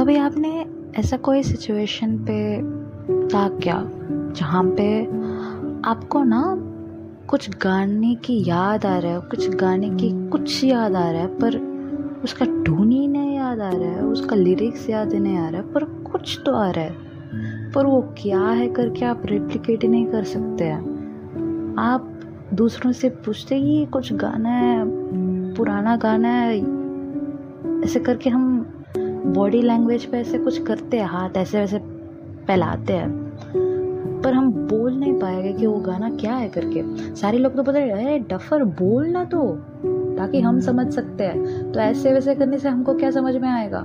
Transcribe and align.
कभी 0.00 0.16
आपने 0.16 0.66
ऐसा 0.96 1.16
कोई 1.16 1.42
सिचुएशन 1.42 2.16
पे 2.18 2.62
था 3.28 3.48
क्या 3.48 3.82
जहाँ 4.36 4.62
पे 4.78 5.04
आपको 5.88 6.22
ना 6.24 6.42
कुछ 7.28 7.50
गाने 7.50 8.14
की 8.14 8.44
याद 8.48 8.86
आ 8.86 8.98
रहा 8.98 9.12
है, 9.12 9.20
कुछ 9.20 9.48
गाने 9.50 9.90
की 9.90 10.28
कुछ 10.28 10.64
याद 10.64 10.94
आ 10.94 11.10
रहा 11.10 11.20
है, 11.20 11.26
पर 11.26 11.56
उसका 12.24 12.46
टून 12.64 12.92
ही 12.92 13.08
नहीं 13.08 13.36
याद 13.36 13.60
आ 13.60 13.70
रहा 13.70 13.88
है, 13.88 14.02
उसका 14.02 14.36
लिरिक्स 14.36 14.90
याद 14.90 15.12
नहीं 15.12 15.38
आ 15.38 15.48
रहा 15.48 15.60
है 15.60 15.72
पर 15.72 15.84
कुछ 15.84 16.40
तो 16.46 16.54
आ 16.54 16.70
रहा 16.70 16.84
है। 16.84 17.70
पर 17.72 17.86
वो 17.86 18.14
क्या 18.22 18.40
है 18.40 18.68
करके 18.68 19.04
आप 19.04 19.22
रेप्लिकेट 19.26 19.84
नहीं 19.84 20.06
कर 20.06 20.24
सकते 20.24 20.64
हैं? 20.64 20.80
आप 21.78 22.20
दूसरों 22.54 22.92
से 22.92 23.08
पूछते 23.08 23.54
ही 23.54 23.86
कुछ 23.86 24.12
गाना 24.12 24.48
है, 24.48 24.84
पुराना 25.54 25.96
गाना 25.96 26.28
है, 26.28 26.80
ऐसे 27.84 28.00
करके 28.00 28.30
हम 28.30 28.49
बॉडी 29.26 29.62
लैंग्वेज 29.62 30.04
पे 30.04 30.18
ऐसे 30.18 30.38
कुछ 30.38 30.62
करते 30.62 30.96
हैं, 30.96 31.06
हाथ 31.06 31.36
ऐसे 31.36 31.58
वैसे 31.58 31.78
फैलाते 32.46 32.92
हैं, 32.92 33.10
पर 34.24 34.34
हम 34.34 34.50
बोल 34.52 34.92
नहीं 34.92 35.12
पाएँगे 35.12 35.52
कि 35.52 35.66
वो 35.66 35.80
गाना 35.80 36.10
क्या 36.10 36.34
है 36.34 36.48
करके। 36.48 37.14
सारे 37.14 37.38
लोग 37.38 37.56
तो 37.56 37.62
बोलते 37.62 37.90
अरे, 37.90 38.18
डफर, 38.18 38.64
बोल 38.64 39.06
ना 39.06 39.24
तो 39.24 39.56
ताकि 40.18 40.40
हम 40.40 40.60
समझ 40.60 40.92
सकते 40.92 41.24
हैं। 41.24 41.72
तो 41.72 41.80
ऐसे 41.80 42.12
वैसे 42.12 42.34
करने 42.34 42.58
से 42.58 42.68
हमको 42.68 42.94
क्या 42.94 43.10
समझ 43.10 43.36
में 43.36 43.48
आएगा? 43.48 43.80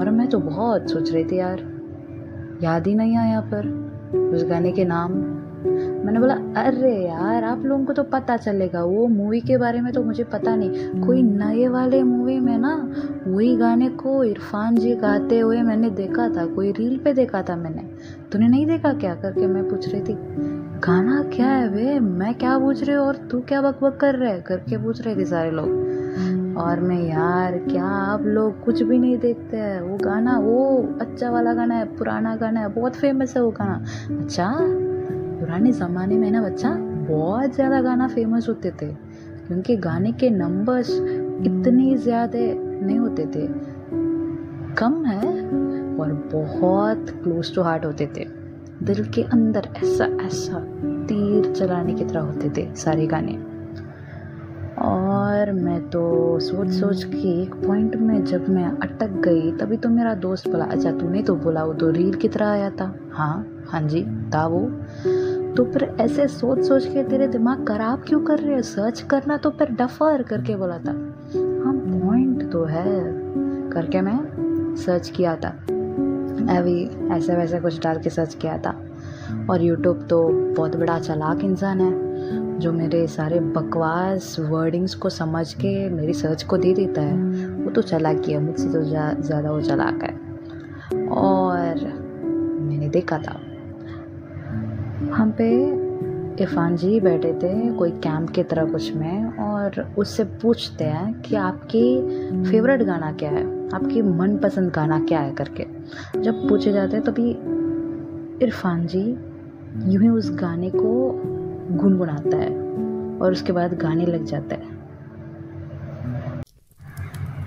और 0.00 0.10
मैं 0.10 0.28
तो 0.28 0.38
बहुत 0.38 0.90
सोच 0.90 1.12
रही 1.12 1.24
थी 1.24 1.38
यार, 1.38 1.58
याद 2.62 2.86
ही 2.86 2.94
नहीं 2.94 3.16
आया 3.16 3.40
पर 3.40 3.66
उस 4.34 4.44
गाने 4.44 4.72
के 4.72 4.84
नाम। 4.84 5.35
मैंने 6.04 6.20
बोला, 6.20 6.34
अरे 6.34 7.06
यार, 7.06 7.44
आप 7.44 7.62
लोगों 7.64 7.84
को 7.84 7.92
तो 7.92 8.02
पता 8.02 8.36
चलेगा। 8.36 8.84
वो 8.84 9.06
मूवी 9.06 9.40
के 9.40 9.56
बारे 9.56 9.80
में 9.80 9.92
तो 9.92 10.02
मुझे 10.02 10.24
पता 10.24 10.56
नहीं। 10.56 11.00
कोई 11.02 11.22
नए 11.22 11.68
वाले 11.68 12.02
मूवी 12.02 12.40
में 12.40 12.58
ना, 12.58 12.92
वही 13.26 13.56
गाने 13.56 13.88
को 13.88 14.24
इरफान 14.24 14.74
जी 14.74 14.94
गाते 14.94 15.38
हुए 15.38 15.62
मैंने 15.62 15.90
देखा 15.90 16.28
था। 16.28 16.46
कोई 16.46 16.72
रील 16.72 16.98
पे 16.98 17.12
देखा 17.12 17.42
था 17.42 17.56
मैंने। 17.56 17.82
तूने 18.32 18.48
नहीं 18.48 18.66
देखा 18.66 18.92
क्या? 18.92 19.14
करके 19.14 19.46
मैं 19.46 19.68
पूछ 19.68 19.92
रही 19.92 20.02
थी। 20.02 20.18
गाना 20.76 21.22
क्या 21.22 21.46
है 21.46 21.68
वे? 21.68 22.00
मैं 22.00 22.34
क्या 22.34 22.58
पूछ 22.58 22.84
रही 22.84 22.96
हूँ 22.96 23.06
और 23.06 23.16
तू 23.16 23.40
क्या 23.40 23.62
बक 23.62 23.84
बक 23.84 23.96
कर 23.96 24.14
रहे 24.14 24.40
करके 24.40 24.78
पूछ 24.78 25.00
रहे 25.00 25.16
थे 25.16 25.24
सारे 25.24 25.50
लोग। 25.50 25.96
और 26.56 26.80
मैं, 26.80 27.08
यार, 27.08 27.58
क्या 27.58 27.84
आप 27.84 28.22
लोग 28.22 28.64
कुछ 28.64 28.82
भी 28.82 28.98
नहीं 28.98 29.18
देखते 29.18 29.56
हैं? 29.56 29.80
वो 29.80 29.96
गाना, 29.96 30.38
वो 30.38 30.88
अच्छा 31.00 31.30
वाला 31.30 31.54
गाना 31.54 31.74
है, 31.74 31.84
पुराना 31.84 32.36
गाना 32.36 32.60
है, 32.60 32.68
बहुत 32.68 32.94
फ़ेमस 32.94 33.36
है 33.36 33.42
वो 33.42 33.50
गाना। 33.50 33.84
अच्छा? 34.18 34.52
पुराने 35.38 35.72
ज़माने 35.72 36.16
में 36.18 36.30
ना 36.30 36.42
बच्चा 36.42 36.70
बहुत 37.08 37.54
ज़्यादा 37.54 37.80
गाना 37.82 38.08
फ़ेमस 38.08 38.48
होते 38.48 38.70
थे, 38.82 38.86
क्योंकि 39.46 39.76
गाने 39.78 40.12
के 40.12 40.30
नंबर्स 40.30 40.90
इतने 40.90 41.96
ज़्यादा 41.96 42.38
नहीं 42.38 42.98
होते 42.98 43.26
थे। 43.26 43.46
कम 44.74 45.04
है 45.04 45.28
और 45.96 46.12
बहुत 46.32 47.10
क्लोज 47.12 47.54
टू 47.54 47.62
हार्ट 47.62 47.84
होते 47.84 48.06
थे। 48.16 48.24
दिल 48.82 49.04
के 49.04 49.22
अंदर 49.22 49.68
ऐसा 49.76 50.04
ऐसा 50.26 50.60
तीर 51.08 51.52
चलाने 51.52 51.94
की 51.94 52.04
तरह 52.04 52.20
होते 52.20 52.50
थे 52.56 52.74
सारे 52.74 53.06
गाने। 53.06 53.38
और 54.82 55.52
मैं 55.52 55.80
तो 55.90 56.38
सोच 56.40 56.70
सोच 56.70 57.04
के 57.04 57.28
एक 57.42 57.54
पॉइंट 57.56 57.96
में 57.96 58.24
जब 58.24 58.48
मैं 58.48 58.64
अटक 58.64 59.10
गई, 59.24 59.52
तभी 59.52 59.76
तो 59.76 59.88
मेरा 59.88 60.14
दोस्त 60.16 60.48
बोला 60.48 60.64
अच्छा 60.64 60.90
तूने 60.90 61.22
तो 61.22 61.36
बोला, 61.36 61.64
वो 61.64 61.74
तो 61.74 61.90
रील 61.90 62.14
की 62.14 62.28
तरह 62.28 62.46
आया 62.46 62.70
था। 62.70 62.94
हाँ 63.12 63.46
हाँ 63.68 63.80
जी, 63.82 64.02
था 64.34 64.46
वो। 64.46 64.60
तो 65.56 65.64
फिर 65.64 65.82
ऐसे 66.00 66.28
सोच 66.28 66.58
सोच 66.58 66.86
के 66.86 67.02
तेरे 67.02 67.28
दिमाग 67.28 67.66
खराब 67.68 68.02
क्यों 68.08 68.20
कर 68.20 68.38
रहे 68.38 68.54
हो? 68.54 68.62
सर्च 68.62 69.00
करना 69.00 69.36
तो 69.36 69.50
फिर 69.50 69.70
डफर 69.70 70.22
करके 70.22 70.56
बोला 70.56 70.78
था। 70.78 70.92
हाँ 71.64 71.74
पॉइंट 71.74 72.50
तो 72.52 72.64
है 72.64 72.84
करके 73.70 74.00
मैं 74.00 74.76
सर्च 74.76 75.08
किया 75.08 75.36
था। 75.36 75.48
अभी 76.58 76.82
ऐसे 77.16 77.36
वैसे 77.36 77.60
कुछ 77.60 77.80
डाल 77.82 77.98
के 77.98 78.10
सर्च 78.10 78.34
किया 78.34 78.58
था। 78.58 78.74
और 79.50 79.62
यूट्यूब 79.62 80.06
तो 80.10 80.28
बहुत 80.56 80.76
बड़ा 80.76 80.98
चलाक 80.98 81.44
इंसान 81.44 81.80
है 81.80 82.58
जो 82.58 82.72
मेरे 82.72 83.06
सारे 83.06 83.40
बकवास 83.40 84.36
वर्डिंग्स 84.40 84.94
को 84.94 85.08
समझ 85.08 85.54
के 85.54 85.88
मेरी 85.88 86.12
सर्च 86.12 86.42
को 86.42 86.56
दे 86.56 86.74
देता 86.74 87.02
है। 87.02 87.16
वो 87.64 87.70
तो 87.70 87.82
चलाक 87.82 88.28
है 88.28 88.38
मुझसे 88.38 88.68
तो 88.68 88.82
ज़्यादा 88.82 89.40
जा, 89.40 89.50
वो 89.50 89.60
चलाक 89.60 90.02
है। 90.02 90.14
और 91.08 91.84
मैंने 92.60 92.88
देखा 92.88 93.18
था 93.18 93.40
हम 94.96 95.30
पे 95.30 95.50
इरफान 96.42 96.76
जी 96.76 97.00
बैठे 97.00 97.32
थे 97.32 97.72
कोई 97.72 97.90
कैंप 97.90 98.30
की 98.30 98.42
तरह 98.42 98.72
कुछ 98.72 98.94
में 98.94 99.38
और 99.38 99.94
उससे 99.98 100.24
पूछते 100.24 100.84
हैं 100.84 101.20
कि 101.20 101.36
आपकी 101.36 102.00
फेवरेट 102.50 102.82
गाना 102.82 103.12
क्या 103.12 103.30
है? 103.30 103.68
आपकी 103.68 104.02
मनपसंद 104.02 104.70
गाना 104.70 105.00
क्या 105.00 105.20
है 105.20 105.32
करके। 105.32 105.66
जब 106.20 106.48
पूछे 106.48 106.72
जाते 106.72 106.96
हैं, 106.96 107.04
तभी 107.04 107.30
इरफान 108.44 108.86
जी 108.86 109.04
यूँ 109.92 110.02
ही 110.02 110.08
उस 110.08 110.30
गाने 110.30 110.70
को 110.70 111.20
गुनगुनाता 111.70 112.36
है 112.36 112.50
और 113.18 113.32
उसके 113.32 113.52
बाद 113.52 113.74
गाने 113.74 114.06
लग 114.06 114.24
जाता 114.24 114.56
है। 114.56 114.76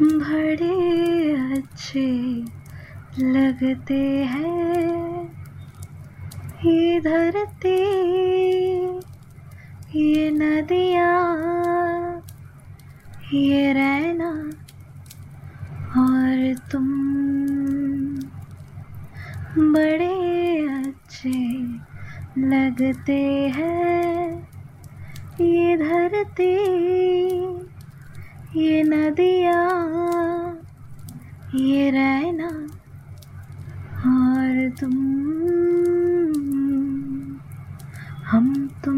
बड़े 0.02 1.34
अच्छे 1.58 2.08
लगते 3.20 4.00
हैं। 4.24 5.09
ये 6.66 7.00
धरती, 7.00 7.70
ये 9.96 10.30
नदियाँ, 10.32 12.24
ये 13.34 13.72
रहना 13.74 14.30
और 16.02 16.56
तुम 16.72 16.88
बड़े 19.74 20.12
अच्छे 20.80 21.32
लगते 22.40 23.22
हैं। 23.56 24.30
ये 25.42 25.78
धरती, 25.78 26.54
ये 28.60 28.84
नदियाँ, 28.84 29.64
ये 31.56 31.90
रहना 31.92 32.50
और 34.10 34.70
तुम 34.80 35.08
हम 38.30 38.48
तुम 38.86 38.98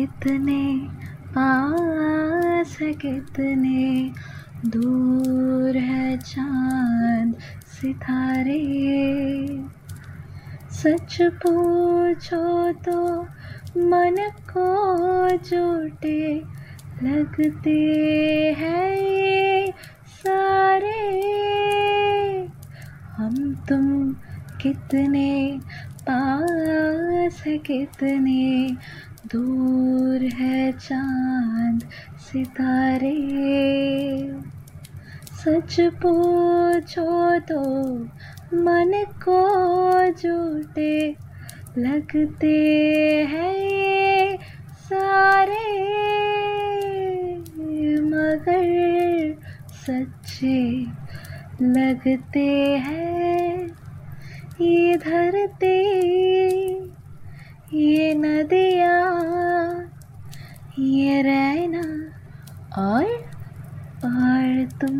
कितने 0.00 0.88
पास 1.28 2.76
कितने 2.82 4.12
दूर 4.66 5.76
है 5.76 6.16
चाँद 6.18 7.34
सितारे। 7.66 8.60
सच 10.72 11.16
पूछो 11.42 12.72
तो 12.72 13.22
मन 13.76 14.16
को 14.52 14.66
झूठे 15.36 16.34
लगते 17.02 17.78
हैं 18.58 18.96
ये 18.96 19.72
सारे। 20.16 20.98
हम 23.16 23.54
तुम 23.68 24.12
कितने 24.62 25.60
है 27.38 27.58
कितने 27.58 28.68
दूर 29.26 30.22
है 30.22 30.72
चाँद 30.72 31.84
सितारे। 32.18 33.16
सच 35.38 35.80
पूछो 35.80 37.38
तो 37.38 37.60
मन 38.54 39.04
को 39.28 39.40
झूठे 40.12 41.16
लगते 41.78 42.56
हैं 43.30 44.38
सारे। 44.70 45.90
मगर 48.00 49.36
सच्चे 49.72 50.80
लगते 51.62 52.46
हैं 52.78 53.66
ये 54.60 54.96
धरती 54.96 56.89
ये 57.74 58.14
नदियाँ 58.14 59.90
ये 60.78 61.22
रहना 61.22 61.82
और 62.82 63.04
और 64.04 64.64
तुम। 64.80 64.98